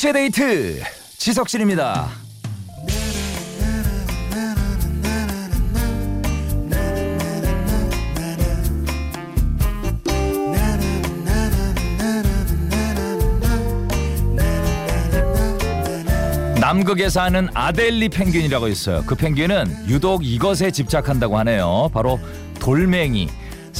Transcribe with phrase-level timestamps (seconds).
[0.00, 0.80] 2시의 데이트
[1.18, 2.08] 지석진입니다.
[16.60, 19.02] 남극에 사는 아델리 펭귄이라고 있어요.
[19.04, 21.90] 그 펭귄은 유독 이것에 집착한다고 하네요.
[21.92, 22.18] 바로
[22.58, 23.28] 돌멩이.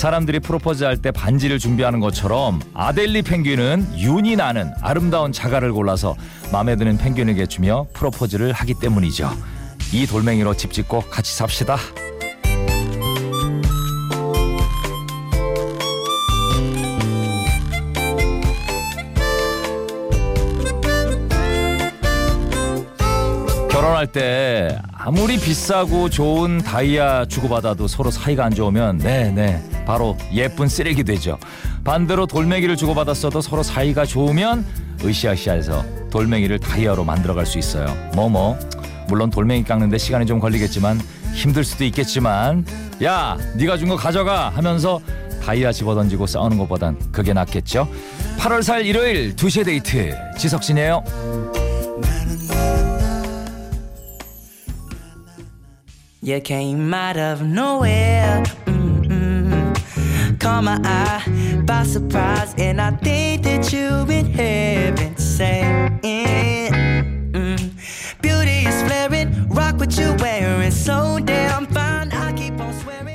[0.01, 6.17] 사람들이 프로포즈 할 때 반지를 준비하는 것처럼 아델리 펭귄은 윤이 나는 아름다운 자갈을 골라서
[6.51, 9.31] 마음에 드는 펭귄에게 주며 프로포즈를 하기 때문이죠.
[9.93, 11.77] 이 돌멩이로 집 짓고 같이 삽시다.
[23.71, 31.05] 결혼할 때 아무리 비싸고 좋은 다이아 주고받아도 서로 사이가 안 좋으면 네네 바로 예쁜 쓰레기
[31.05, 31.39] 되죠.
[31.85, 34.67] 반대로 돌멩이를 주고받았어도 서로 사이가 좋으면
[35.03, 37.87] 으쌰으쌰해서 돌멩이를 다이아로 만들어갈 수 있어요.
[38.15, 38.59] 뭐뭐
[39.09, 41.01] 물론 돌멩이 깎는데 시간이 좀 걸리겠지만
[41.33, 42.67] 힘들 수도 있겠지만
[43.03, 45.01] 야 네가 준 거 가져가 하면서
[45.43, 47.89] 다이아 집어던지고 싸우는 것보단 그게 낫겠죠.
[48.39, 51.03] 8월 4일 일요일 2시에 데이트 지석진이에요.
[56.31, 58.45] You came out of nowhere.
[58.67, 59.75] Mm-mm.
[60.39, 65.99] Caught my eye by surprise, and I think that you've in heaven saying,
[67.33, 68.23] mm.
[68.23, 72.13] Beauty is flaring, rock what you're wearing, so damn fine.
[72.13, 73.11] I keep on swearing.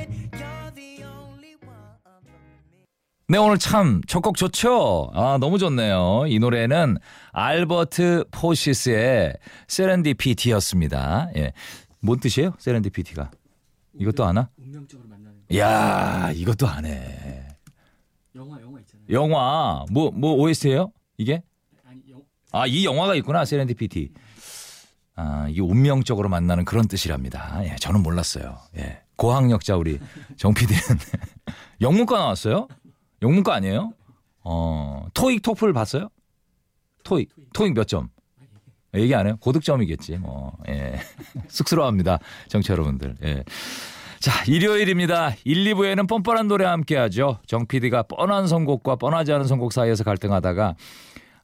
[3.28, 5.10] 네 오늘 참 첫 곡 좋죠?
[5.12, 6.26] 아 너무 좋네요.
[6.28, 6.98] 이 노래는
[7.32, 9.32] 알버트 포시스의
[9.66, 11.30] 세렌디피티였습니다.
[11.36, 11.52] 예.
[12.06, 12.54] 뭔 뜻이에요?
[12.58, 13.30] 세렌디피티가?
[13.98, 14.48] 이것도 아나?
[14.58, 17.48] 운명적으로 만나는 야 이것도 아네.
[18.36, 19.06] 영화 영화 있잖아요.
[19.10, 20.92] 영화 뭐뭐 OST예요?
[21.18, 21.42] 이게?
[21.84, 22.22] 아니 영
[22.52, 24.12] 아 이 영화가 있구나 세렌디피티.
[25.16, 27.64] 아 이게 운명적으로 만나는 그런 뜻이랍니다.
[27.64, 28.58] 예, 저는 몰랐어요.
[28.76, 29.98] 예, 고학력자 우리
[30.36, 30.80] 정 PD는
[31.80, 32.68] 영문과 나왔어요?
[33.22, 33.92] 영문과 아니에요?
[34.44, 36.08] 어 토익 토플 봤어요?
[37.02, 38.10] 토익 토익 몇 점?
[39.00, 39.36] 얘기 안 해요?
[39.40, 40.18] 고득점이겠지.
[40.18, 40.98] 뭐 예.
[41.48, 42.18] 쑥스러워합니다,
[42.48, 43.16] 정치 여러분들.
[43.24, 43.44] 예.
[44.20, 45.34] 자, 일요일입니다.
[45.44, 47.38] 1, 2부에는 뻔뻔한 노래 함께 하죠.
[47.46, 50.74] 정 PD가 뻔한 선곡과 뻔하지 않은 선곡 사이에서 갈등하다가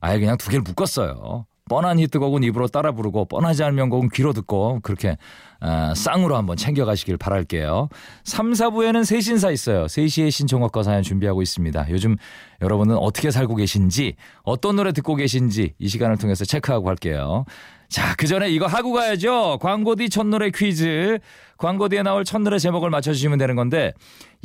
[0.01, 1.47] 아예 그냥 두 개를 묶었어요.
[1.69, 5.17] 뻔한 히트곡은 입으로 따라 부르고 뻔하지 않은 명곡은 귀로 듣고 그렇게
[5.61, 7.89] 아, 쌍으로 한번 챙겨가시길 바랄게요.
[8.25, 9.87] 3, 4부에는 새 신사 있어요.
[9.87, 11.87] 3시에 신청곡과 사연 준비하고 있습니다.
[11.91, 12.17] 요즘
[12.61, 17.45] 여러분은 어떻게 살고 계신지 어떤 노래 듣고 계신지 이 시간을 통해서 체크하고 할게요.
[17.89, 19.59] 자, 그 전에 이거 하고 가야죠.
[19.61, 21.19] 광고 뒤 첫노래 퀴즈.
[21.59, 23.93] 광고 뒤에 나올 첫노래 제목을 맞춰주시면 되는 건데,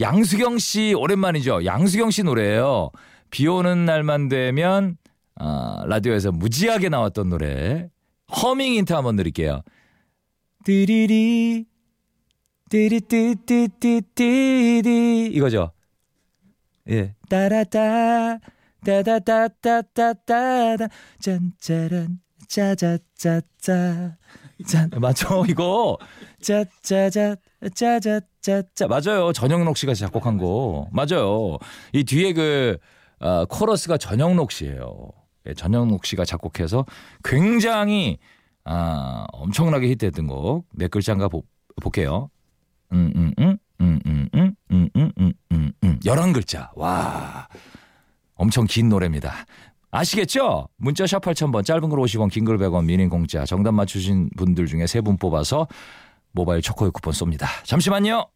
[0.02, 1.64] 양수경 씨 오랜만이죠.
[1.64, 2.92] 양수경 씨 노래예요.
[3.32, 4.98] 비 오는 날만 되면,
[5.40, 7.90] 아, 라디오에서 무지하게 나왔던 노래.
[8.42, 9.62] 허밍 힌트 한번 드릴게요.
[10.66, 11.66] 띠리리,
[12.70, 15.30] 띠리띠띠띠띠디.
[15.34, 15.72] 이거죠.
[16.90, 17.14] 예.
[17.30, 18.40] 따라따,
[18.84, 20.88] 따다따따따따다,
[21.20, 24.18] 짠짜란, 짜자짜짜.
[24.66, 25.46] 짠, 맞죠?
[25.48, 25.98] 이거.
[26.42, 27.36] 짜짜자,
[27.76, 28.88] 짜자짜짜.
[28.88, 29.32] 맞아요.
[29.32, 30.88] 전영록 씨가 작곡한 거.
[30.92, 31.60] 맞아요.
[31.94, 32.78] 이 뒤에 그,
[33.20, 35.12] 어, 코러스가 전영록 씨예요.
[35.48, 36.86] 예, 전영록 씨가 작곡해서
[37.24, 38.18] 굉장히,
[38.66, 40.66] 아, 엄청나게 히트했던 곡.
[40.74, 41.44] 몇 글자인가 보,
[41.82, 42.30] 볼게요.
[42.92, 46.00] 음, 음, 음, 음, 음, 음, 음, 음, 음, 음, 음.
[46.04, 46.70] 11글자.
[46.76, 47.48] 와.
[48.36, 49.34] 엄청 긴 노래입니다.
[49.92, 50.68] 아시겠죠?
[50.78, 54.86] 문자 샵 8000번 짧은 글 50원 긴 글 100원 미니 공짜 정답 맞추신 분들 중에
[54.86, 55.68] 세 분 뽑아서
[56.34, 57.48] 모바일 초코의 쿠폰 쏩니다.
[57.64, 58.28] 잠시만요.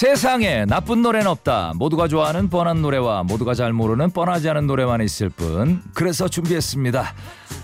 [0.00, 1.74] 세상에 나쁜 노래는 없다.
[1.76, 5.82] 모두가 좋아하는 뻔한 노래와 모두가 잘 모르는 뻔하지 않은 노래만 있을 뿐.
[5.92, 7.12] 그래서 준비했습니다.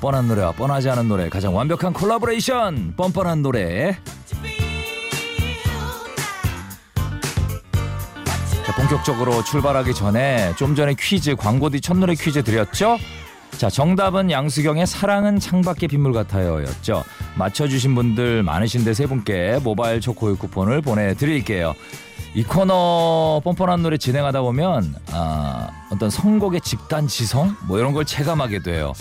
[0.03, 2.93] 뻔한 노래와 뻔하지 않은 노래 가장 완벽한 콜라보레이션.
[2.94, 3.97] 뻔뻔한 노래.
[8.67, 12.99] 자, 본격적으로 출발하기 전에 좀 전에 퀴즈 광고 뒤 첫 노래 퀴즈 드렸죠?
[13.53, 17.03] 자, 정답은 양수경의 사랑은 창밖의 빗물 같아요였죠.
[17.35, 21.73] 맞춰 주신 분들 많으신데 세 분께 모바일 초코의 쿠폰을 보내 드릴게요.
[22.34, 28.62] 이 코너 뻔뻔한 노래 진행하다 보면 아, 어떤 선곡의 집단 지성 뭐 이런 걸 체감하게
[28.62, 28.93] 돼요.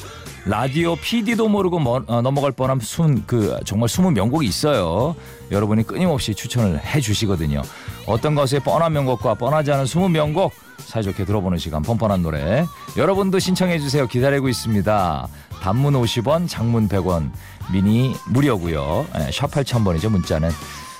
[0.45, 5.15] 라디오 PD도 모르고 머- 어, 넘어갈 뻔한 숨은 그 정말 숨은 명곡이 있어요.
[5.51, 7.61] 여러분이 끊임없이 추천을 해주시거든요.
[8.05, 13.79] 어떤 것의 뻔한 명곡과 뻔하지 않은 숨은 명곡 사이좋게 들어보는 시간 뻔뻔한 노래 여러분도 신청해
[13.79, 14.05] 주세요.
[14.07, 15.27] 기다리고 있습니다.
[15.61, 17.31] 단문 50원, 장문 100원,
[17.73, 19.07] 미니 무료고요.
[19.17, 20.51] 예, 샵 8000번이죠 문자는.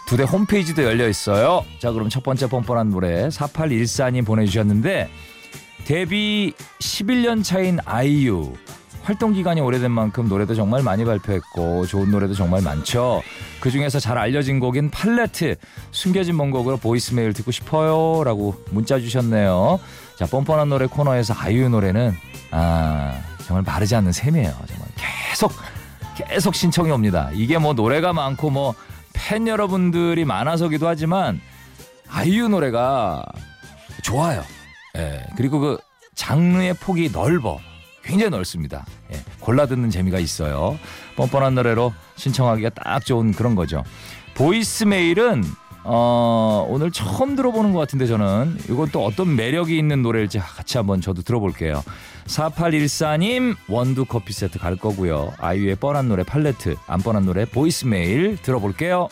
[0.06, 1.66] 두 대 홈페이지도 열려 있어요.
[1.80, 5.10] 자, 그럼 첫 번째 뻔뻔한 노래 4814님 보내주셨는데
[5.86, 8.54] 데뷔 11년 차인 아이유
[9.04, 13.22] 활동 기간이 오래된 만큼 노래도 정말 많이 발표했고 좋은 노래도 정말 많죠.
[13.60, 15.56] 그 중에서 잘 알려진 곡인 팔레트
[15.92, 19.80] 숨겨진 명곡으로 보이스메일 듣고 싶어요라고 문자 주셨네요.
[20.18, 22.14] 자 뻔뻔한 노래 코너에서 아이유 노래는
[22.50, 24.52] 아 정말 마르지 않는 셈이에요.
[24.68, 24.88] 정말
[25.30, 25.52] 계속
[26.16, 27.30] 계속 신청이 옵니다.
[27.34, 28.74] 이게 뭐 노래가 많고 뭐
[29.16, 31.42] 팬 여러분들이 많아서기도 하지만
[32.10, 33.26] 아이유 노래가
[34.04, 34.44] 좋아요.
[34.98, 35.26] 예.
[35.36, 35.78] 그리고 그
[36.14, 37.60] 장르의 폭이 넓어.
[38.04, 38.86] 굉장히 넓습니다.
[39.14, 39.20] 예.
[39.40, 40.78] 골라 듣는 재미가 있어요.
[41.16, 43.84] 뻔뻔한 노래로 신청하기가 딱 좋은 그런 거죠.
[44.36, 45.44] 보이스메일은
[45.88, 51.00] 어, 오늘 처음 들어보는 것 같은데 저는 이건 또 어떤 매력이 있는 노래일지 같이 한번
[51.00, 51.84] 저도 들어볼게요.
[52.26, 55.34] 4814님 원두 커피 세트 갈 거고요.
[55.38, 59.10] 아이유의 뻔한 노래 팔레트, 안 뻔한 노래 보이스메일 들어볼게요.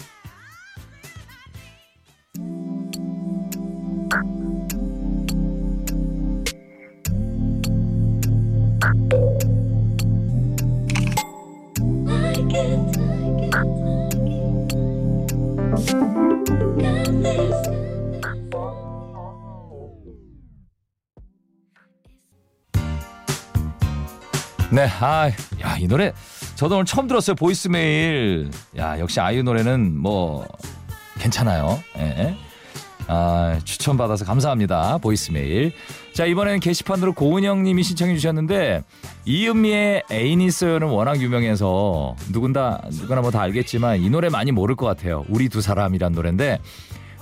[24.74, 25.30] 네, 아,
[25.62, 26.12] 야, 이 노래
[26.56, 27.36] 저도 오늘 처음 들었어요.
[27.36, 28.50] 보이스메일.
[28.78, 30.48] 야, 역시 아이유 노래는 뭐
[31.20, 31.80] 괜찮아요.
[32.00, 32.36] 예.
[33.06, 34.98] 아, 추천받아서 감사합니다.
[34.98, 35.74] 보이스메일.
[36.16, 38.84] 자, 이번에는 게시판으로 고은영 님이 신청해 주셨는데
[39.25, 44.88] 이은미의 애인 있어요는 워낙 유명해서 누군다 누구나 뭐 다 알겠지만 이 노래 많이 모를 것
[44.88, 45.24] 같아요.
[45.30, 46.60] 우리 두 사람이란 노래인데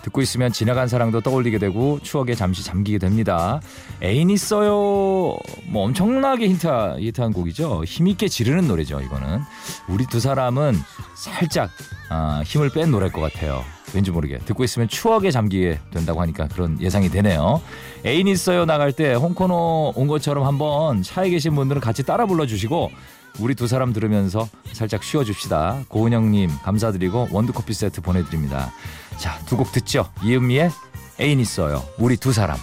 [0.03, 3.59] 듣고 있으면 지나간 사랑도 떠올리게 되고 추억에 잠시 잠기게 됩니다.
[4.01, 5.37] 애인 있어요.
[5.67, 6.67] 뭐 엄청나게 힌트,
[6.99, 7.83] 히트한 곡이죠.
[7.83, 8.99] 힘있게 지르는 노래죠.
[9.01, 9.41] 이거는
[9.87, 10.75] 우리 두 사람은
[11.15, 11.69] 살짝
[12.09, 13.63] 아, 힘을 뺀 노래일 것 같아요.
[13.93, 17.61] 왠지 모르게 듣고 있으면 추억에 잠기게 된다고 하니까 그런 예상이 되네요.
[18.05, 22.91] 애인 있어요 나갈 때 홍코노 온 것처럼 한번 차에 계신 분들은 같이 따라 불러주시고
[23.39, 25.85] 우리 두 사람 들으면서 살짝 쉬어줍시다.
[25.87, 28.71] 고은영님 감사드리고 원두커피 세트 보내드립니다.
[29.17, 30.09] 자, 두 곡 듣죠.
[30.23, 30.69] 이은미의
[31.19, 31.83] 애인 있어요.
[31.97, 32.57] 우리 두 사람.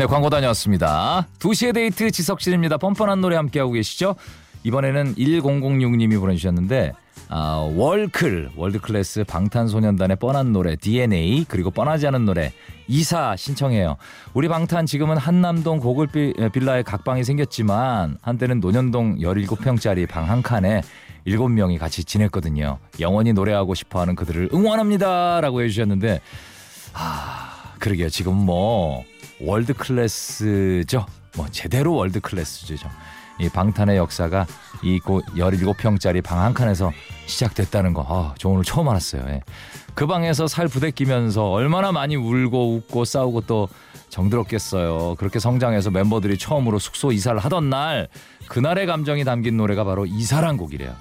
[0.00, 1.26] 네, 광고 다녀왔습니다.
[1.40, 2.78] 2시의 데이트 지석진입니다.
[2.78, 4.14] 뻔뻔한 노래 함께하고 계시죠?
[4.64, 6.92] 이번에는 1006님이 보내주셨는데
[7.28, 12.50] 아, 월클, 월드클래스 방탄소년단의 뻔한 노래 DNA 그리고 뻔하지 않은 노래
[12.88, 13.98] 이사 신청해요.
[14.32, 20.80] 우리 방탄 지금은 한남동 고글 빌- 빌라에 각방이 생겼지만 한때는 논현동 17평짜리 방 한 칸에
[21.26, 22.78] 7명이 같이 지냈거든요.
[23.00, 26.22] 영원히 노래하고 싶어 하는 그들을 응원합니다 라고 해주셨는데
[26.94, 28.08] 아 그러게요.
[28.08, 29.04] 지금 뭐
[29.40, 31.06] 월드 클래스죠.
[31.36, 32.88] 뭐 제대로 월드 클래스죠.
[33.38, 34.46] 이 방탄의 역사가
[34.82, 36.92] 이곳 17평짜리 방 한 칸에서
[37.26, 38.04] 시작됐다는 거.
[38.06, 39.24] 아, 저 오늘 처음 알았어요.
[39.28, 39.40] 예.
[39.94, 43.68] 그 방에서 살 부대끼면서 얼마나 많이 울고 웃고 싸우고 또
[44.10, 45.14] 정들었겠어요.
[45.16, 48.08] 그렇게 성장해서 멤버들이 처음으로 숙소 이사를 하던 날
[48.48, 50.92] 그날의 감정이 담긴 노래가 바로 이사란 곡이래요.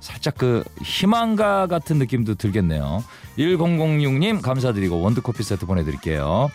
[0.00, 3.04] 살짝 그 희망가 같은 느낌도 들겠네요.
[3.38, 6.50] 1006님 감사드리고 원두커피 세트 보내드릴게요.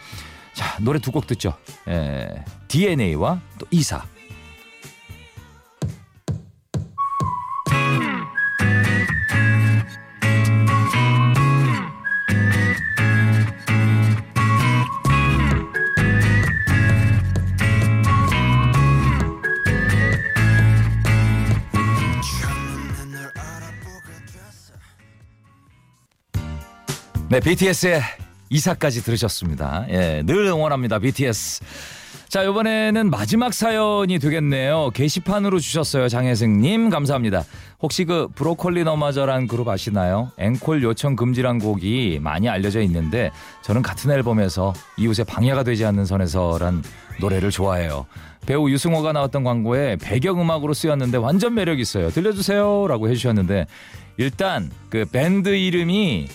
[0.54, 1.54] 자 노래 두 곡 듣죠.
[1.88, 4.04] 에, DNA와 또 이사.
[27.30, 28.02] 네, BTS의
[28.50, 29.86] 이사까지 들으셨습니다.
[29.90, 31.00] 예, 늘 응원합니다.
[31.00, 31.62] BTS.
[32.30, 34.92] 자, 이번에는 마지막 사연이 되겠네요.
[34.94, 36.10] 게시판으로 주셨어요.
[36.10, 37.44] 장혜승님, 감사합니다.
[37.82, 40.32] 혹시 그 브로콜리 너마저란 그룹 아시나요?
[40.38, 43.32] 앵콜 요청 금지란 곡이 많이 알려져 있는데
[43.64, 46.84] 저는 같은 앨범에서 이웃의 방해가 되지 않는 선에서란
[47.20, 48.06] 노래를 좋아해요.
[48.46, 52.12] 배우 유승호가 나왔던 광고에 배경음악으로 쓰였는데 완전 매력 있어요.
[52.12, 53.66] 들려주세요 라고 해주셨는데
[54.18, 56.28] 일단 그 밴드 이름이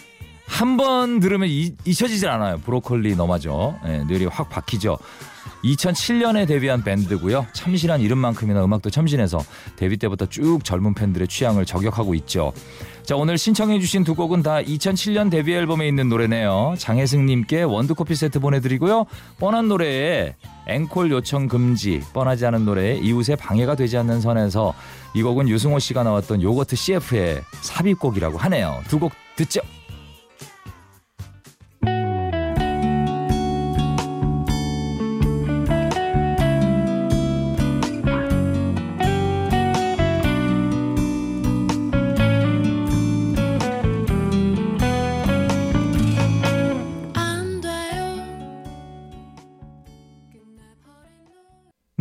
[0.46, 2.58] 한 번 들으면 이- 잊혀지질 않아요.
[2.58, 4.98] 브로콜리 너마저 예, 뇌리 확 박히죠.
[5.64, 7.46] 2007년에 데뷔한 밴드고요.
[7.54, 9.42] 참신한 이름만큼이나 음악도 참신해서
[9.76, 12.52] 데뷔 때부터 쭉 젊은 팬들의 취향을 저격하고 있죠.
[13.02, 16.74] 자 오늘 신청해주신 두 곡은 다 2007년 데뷔 앨범에 있는 노래네요.
[16.78, 19.06] 장혜승님께 원두커피 세트 보내드리고요.
[19.38, 20.34] 뻔한 노래에
[20.66, 24.74] 앵콜 요청 금지, 뻔하지 않은 노래에 이웃의 방해가 되지 않는 선에서
[25.14, 28.82] 이 곡은 유승호 씨가 나왔던 요거트 CF의 삽입곡이라고 하네요.
[28.88, 29.60] 두 곡 듣죠.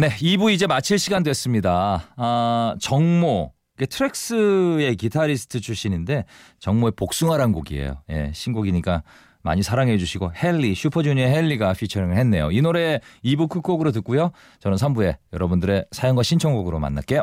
[0.04, 2.12] 네, 2부 이제 마칠 시간 됐습니다.
[2.18, 3.54] 아, 정모.
[3.90, 6.26] 트랙스의 기타리스트 출신인데
[6.60, 8.02] 정모의 복숭아란 곡이에요.
[8.10, 9.04] 예, 신곡이니까
[9.44, 12.52] 많이 사랑해 주시고 헨리, 슈퍼주니어 헨리가 피처링을 했네요.
[12.52, 14.32] 이 노래 2부 끝곡으로 듣고요.
[14.60, 17.22] 저는 3부에 여러분들의 사연과 신청곡으로 만날게요.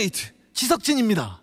[0.00, 1.42] 2시의 데이트 지석진입니다.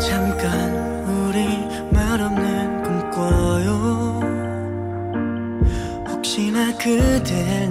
[0.00, 1.46] 잠깐 우리
[1.92, 4.20] 말 없는 꿈 꿔요
[6.08, 7.70] 혹시나 그댈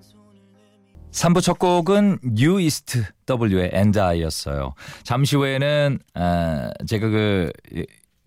[0.00, 0.54] 손을
[1.12, 4.74] 3부 첫 곡은 뉴 이스트 W의 And I였어요.
[5.02, 7.84] 잠시 후에는 아, 제가 그 이,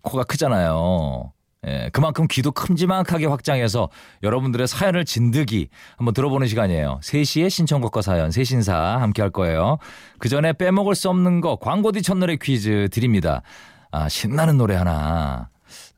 [0.08, 1.32] 코가 크잖아요.
[1.66, 3.88] 예, 그만큼 귀도 큼지막하게 확장해서
[4.22, 7.00] 여러분들의 사연을 진득이 한번 들어보는 시간이에요.
[7.02, 9.78] 3시에 신청곡과 사연, 세신사 함께 할 거예요.
[10.18, 13.42] 그 전에 빼먹을 수 없는 거 광고 뒤 첫노래 퀴즈 드립니다.
[13.90, 15.48] 아, 신나는 노래 하나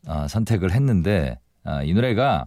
[0.07, 2.47] 아, 선택을 했는데 아, 이 노래가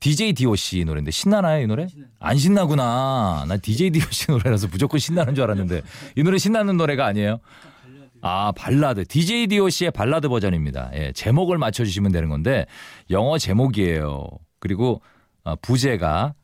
[0.00, 1.86] DJ DOC 노래인데 신나나요 이 노래?
[2.18, 3.44] 안 신나구나.
[3.48, 5.82] 나 DJ DOC 노래라서 무조건 신나는 줄 알았는데
[6.16, 7.38] 이 노래 신나는 노래가 아니에요?
[8.22, 10.90] 아 발라드 DJ DOC의 발라드 버전입니다.
[10.94, 12.66] 예, 제목을 맞춰주시면 되는 건데
[13.10, 14.26] 영어 제목이에요.
[14.58, 15.00] 그리고
[15.44, 16.34] 어, 부제가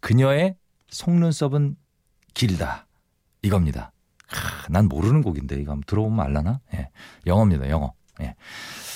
[0.00, 0.56] 그녀의
[0.88, 1.76] 속눈썹은
[2.34, 2.86] 길다
[3.42, 3.92] 이겁니다.
[4.28, 6.60] 하, 난 모르는 곡인데 이거 한번 들어보면 알라나?
[6.74, 6.88] 예,
[7.26, 7.68] 영어입니다.
[7.70, 7.92] 영어.
[8.20, 8.34] 예.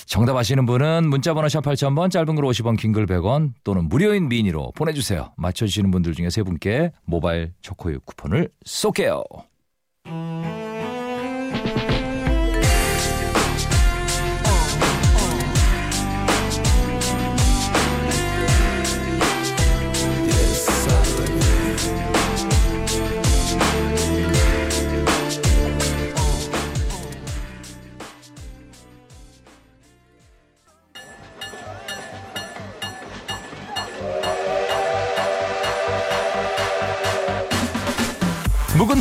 [0.05, 4.73] 정답 아시는 분은 문자번호 샵 8000번 짧은 글 50원 긴 글 100원 또는 무료인 미니로
[4.76, 5.33] 보내주세요.
[5.37, 9.25] 맞춰주시는 분들 중에 세 분께 모바일 초코유 쿠폰을 쏠게요.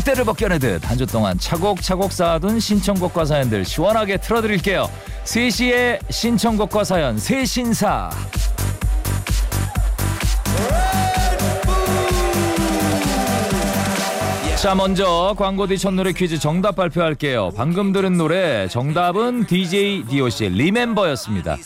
[0.05, 4.89] 때를 벗겨내듯 한 주 동안 차곡차곡 쌓아둔 신청곡과 사연들 시원하게 틀어드릴게요.
[5.25, 8.09] 3시에 신청곡과 사연 세신사.
[14.61, 17.51] 자 먼저 광고 뒤 첫 노래 퀴즈 정답 발표할게요.
[17.55, 21.57] 방금 들은 노래 정답은 DJ DOC의 리멤버였습니다.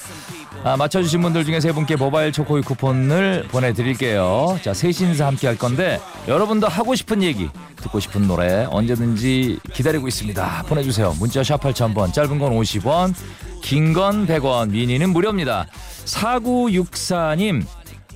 [0.63, 4.59] 아, 맞춰주신 분들 중에 세 분께 모바일 초코이 쿠폰을 보내드릴게요.
[4.61, 10.63] 자, 세신사 함께 할 건데, 여러분도 하고 싶은 얘기, 듣고 싶은 노래 언제든지 기다리고 있습니다.
[10.67, 11.15] 보내주세요.
[11.17, 13.13] 문자 샵 8000번, 짧은 건 50원,
[13.61, 15.65] 긴 건 100원, 미니는 무료입니다.
[16.05, 17.63] 4964님,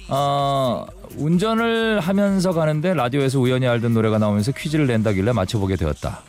[0.10, 0.86] 어,
[1.16, 6.22] 운전을 하면서 가는데 라디오에서 우연히 알던 노래가 나오면서 퀴즈를 낸다길래 맞춰보게 되었다.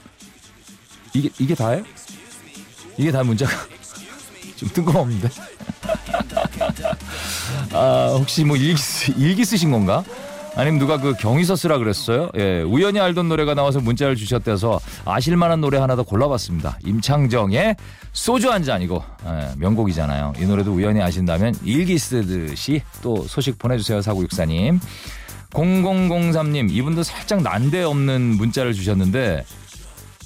[1.12, 1.82] 이게, 이게 다예요?
[2.98, 3.50] 이게 다 문자가
[4.54, 5.28] 좀 뜬금없는데?
[7.74, 10.04] 아, 혹시 뭐 일기, 쓰, 일기 쓰신 건가?
[10.56, 12.30] 아니면 누가 그 경위서 쓰라 그랬어요?
[12.36, 16.78] 예, 우연히 알던 노래가 나와서 문자를 주셨대서 아실 만한 노래 하나 더 골라봤습니다.
[16.84, 17.74] 임창정의
[18.12, 20.34] 소주 한 잔 이거 예, 명곡이잖아요.
[20.38, 24.78] 이 노래도 우연히 아신다면 일기 쓰듯이 또 소식 보내주세요 사구육사님.
[25.50, 29.44] 0003님 이분도 살짝 난데없는 문자를 주셨는데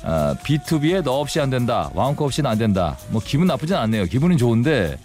[0.04, 1.90] 아, B2B에 너 없이 안 된다.
[1.94, 2.98] 와운커 없이는 안 된다.
[3.08, 4.04] 뭐 기분 나쁘진 않네요.
[4.04, 4.98] 기분은 좋은데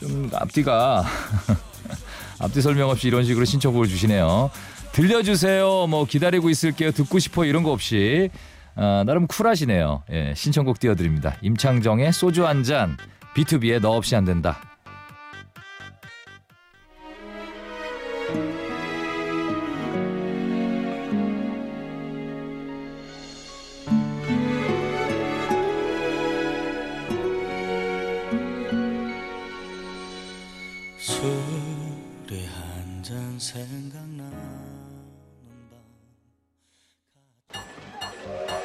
[0.00, 1.04] 좀 앞뒤가
[2.38, 4.50] 앞뒤 설명 없이 이런 식으로 신청곡을 주시네요.
[4.92, 5.86] 들려주세요.
[5.88, 6.90] 뭐 기다리고 있을게요.
[6.92, 8.30] 듣고 싶어 이런 거 없이
[8.76, 10.04] 아, 나름 쿨하시네요.
[10.10, 11.36] 예, 신청곡 띄워드립니다.
[11.42, 12.96] 임창정의 소주 한 잔,
[13.34, 14.58] B2B에 너 없이 안 된다.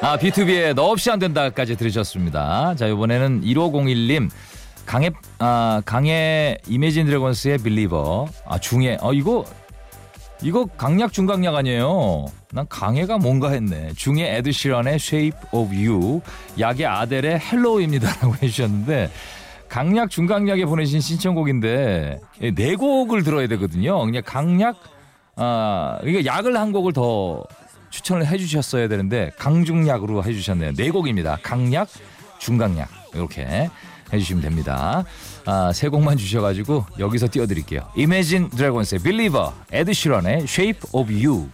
[0.06, 2.76] 아, B2B의 너 없이 안 된다까지 들으셨습니다.
[2.76, 4.30] 자, 이번에는 1501님.
[4.86, 5.10] 강해,
[5.40, 8.28] 아, 강해 이매진 드래곤스의 Believer.
[8.46, 8.98] 아, 중해.
[9.00, 9.44] 어, 이거,
[10.42, 12.26] 이거 강약 중강약 아니에요.
[12.52, 13.94] 난 강해가 뭔가 했네.
[13.96, 16.20] 중해 에드시런의 Shape of You.
[16.56, 19.10] 약에 아델의 Hello입니다 라고 해주셨는데,
[19.68, 24.04] 강약 중강약에 보내신 신청곡인데, 예, 네 곡을 들어야 되거든요.
[24.04, 24.76] 그냥 강약,
[25.34, 27.42] 아, 이거 약을 한 곡을 더
[27.96, 30.74] 추천을 해주셨어야 되는데 강중약으로 해주셨네요.
[30.74, 31.38] 네 곡입니다.
[31.42, 31.88] 강약,
[32.38, 33.70] 중강약 이렇게
[34.12, 35.04] 해주시면 됩니다.
[35.46, 37.88] 아, 세 곡만 주셔가지고 여기서 띄워드릴게요.
[37.96, 41.48] Imagine Dragons의 Believer, 에드 시런의 Shape of You.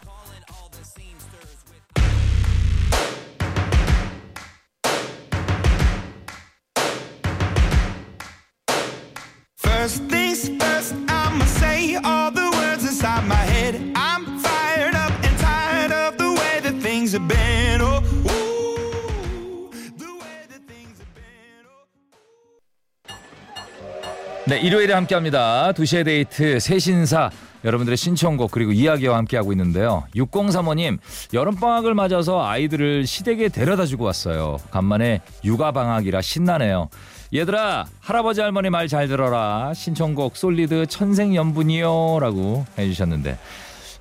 [24.52, 25.72] 네, 일요일에 함께합니다.
[25.72, 27.30] 2시의 데이트 새신사
[27.64, 30.04] 여러분들의 신청곡 그리고 이야기와 함께하고 있는데요.
[30.14, 30.98] 6035님
[31.32, 34.58] 여름방학을 맞아서 아이들을 시댁에 데려다주고 왔어요.
[34.70, 36.90] 간만에 육아방학이라 신나네요.
[37.34, 39.72] 얘들아 할아버지 할머니 말 잘 들어라.
[39.72, 43.38] 신청곡 솔리드 천생연분이요 라고 해주셨는데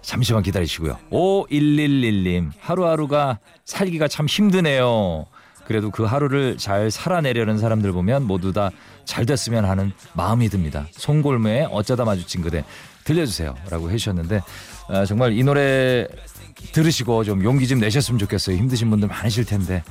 [0.01, 0.97] 잠시만 기다리시고요.
[1.13, 5.27] 5111님 하루하루가 살기가 참 힘드네요.
[5.71, 8.71] 그래도 그 하루를 잘 살아내려는 사람들 보면 모두 다
[9.05, 10.87] 잘 됐으면 하는 마음이 듭니다.
[10.91, 12.63] 송골매의 어쩌다 마주친 그대
[13.03, 13.55] 들려주세요.
[13.69, 14.41] 라고 해주셨는데
[14.89, 16.07] 아, 정말 이 노래
[16.71, 18.55] 들으시고 좀 용기 좀 내셨으면 좋겠어요.
[18.57, 19.83] 힘드신 분들 많으실 텐데.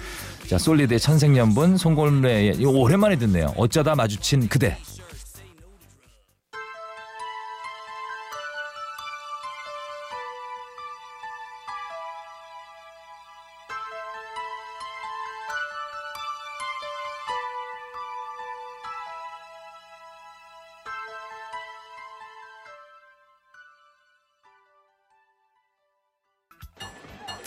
[0.48, 3.52] 자, 솔리드의 천생연분, 송골매의 이거 오랜만에 듣네요.
[3.56, 4.76] 어쩌다 마주친 그대.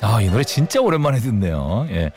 [0.04, 1.88] 아, 이 노래 진짜 오랜만에 듣네요.
[1.90, 2.12] 예.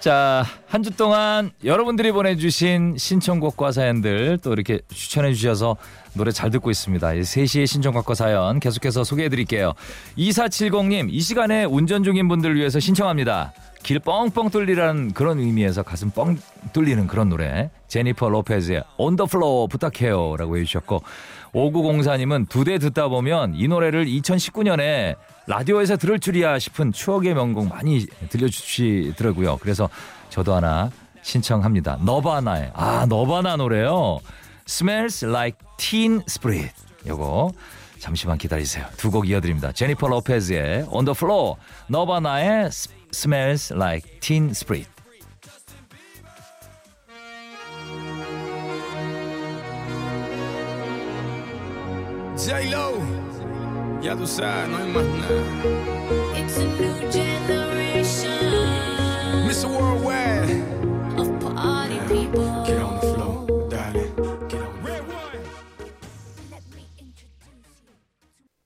[0.00, 5.76] 자, 한 주 동안 여러분들이 보내주신 신청곡과 사연들 또 이렇게 추천해 주셔서
[6.14, 7.06] 노래 잘 듣고 있습니다.
[7.08, 9.72] 3시의 신청곡과 사연 계속해서 소개해 드릴게요.
[10.16, 13.52] 2470님, 이 시간에 운전 중인 분들 위해서 신청합니다.
[13.82, 16.38] 길 뻥뻥 뚫리라는 그런 의미에서 가슴 뻥
[16.72, 17.70] 뚫리는 그런 노래.
[17.86, 20.36] 제니퍼 로페즈의 On the Floor 부탁해요.
[20.36, 21.02] 라고 해주셨고,
[21.54, 28.06] 5904님은 두 대 듣다 보면 이 노래를 2019년에 라디오에서 들을 줄이야 싶은 추억의 명곡 많이
[28.30, 29.58] 들려주시더라고요.
[29.58, 29.88] 그래서
[30.28, 30.90] 저도 하나
[31.22, 31.98] 신청합니다.
[32.04, 34.18] 너바나의, 아, 너바나 노래요.
[34.66, 36.72] Smells like teen spirit.
[37.06, 37.52] 요거.
[37.98, 38.86] 잠시만 기다리세요.
[38.96, 39.72] 두 곡 이어드립니다.
[39.72, 41.56] 제니퍼 로페즈의 On the Floor,
[41.88, 42.68] 너바나의
[43.12, 44.88] Smells like teen spirit.
[52.48, 52.94] J-Lo,
[54.00, 55.28] ya tú sabes, no hay más nada.
[56.34, 58.30] It's a new generation
[59.46, 59.68] Mr.
[59.68, 60.64] Worldwide,
[61.18, 62.64] of party people.
[62.64, 64.14] get on the floor, darling.
[64.48, 64.82] Get on.
[64.82, 65.44] Red one.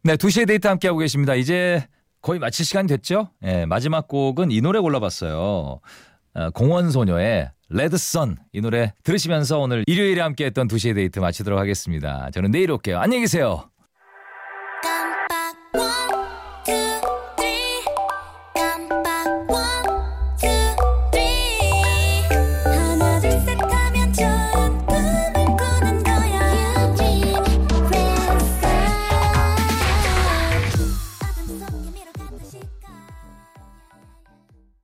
[0.04, 1.34] 네, 2시에 데이트 함께하고 계십니다.
[1.34, 1.84] 이제
[2.20, 3.30] 거의 마칠 시간 됐죠?
[3.42, 5.80] 예, 마지막 곡은 이 노래 골라봤어요.
[6.34, 12.30] 어, 공원소녀의 레드선 이 노래 들으시면서 오늘 일요일에 함께했던 2시의 데이트 마치도록 하겠습니다.
[12.30, 12.98] 저는 내일 올게요.
[13.00, 13.71] 안녕히 계세요.